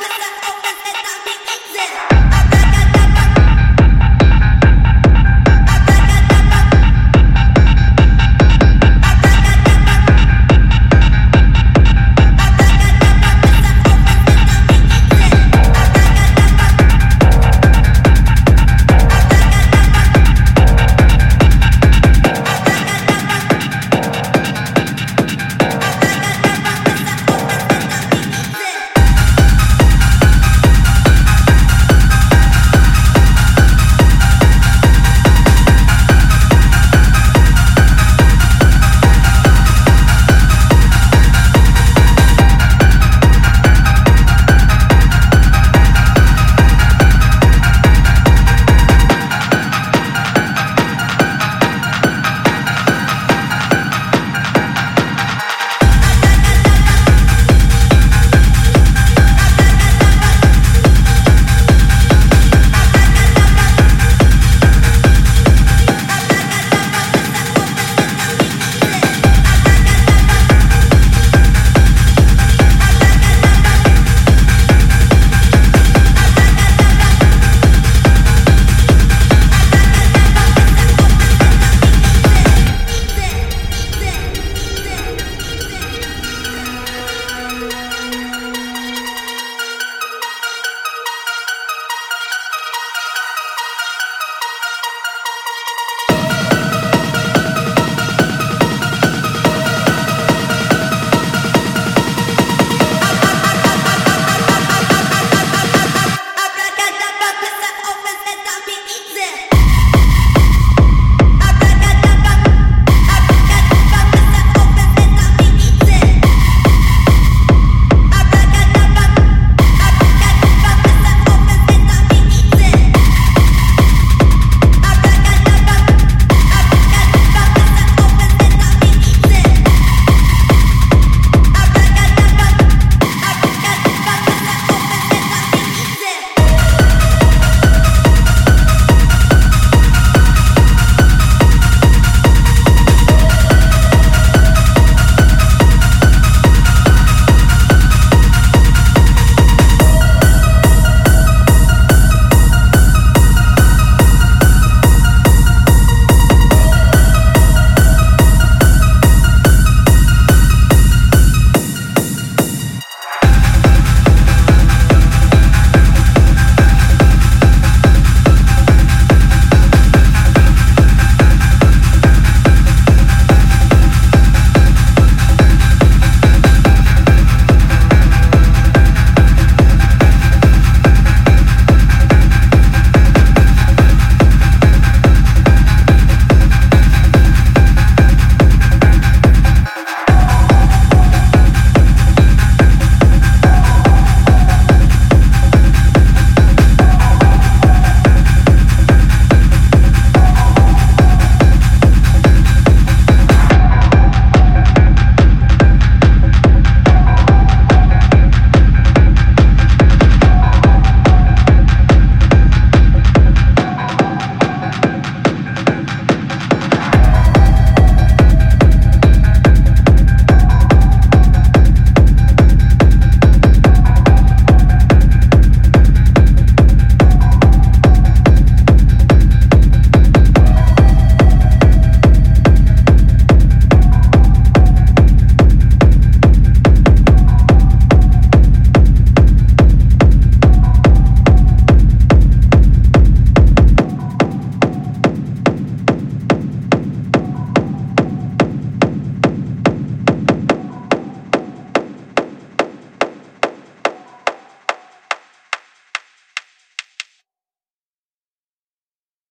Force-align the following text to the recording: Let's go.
Let's 0.00 0.30
go. 0.30 0.39